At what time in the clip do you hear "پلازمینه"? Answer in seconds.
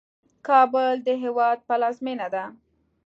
1.67-2.27